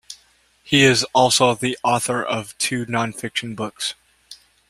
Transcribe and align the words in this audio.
He 0.63 0.83
is 0.83 1.05
also 1.13 1.53
the 1.53 1.77
author 1.83 2.23
of 2.23 2.57
two 2.57 2.87
non-fiction 2.87 3.53
books. 3.53 3.93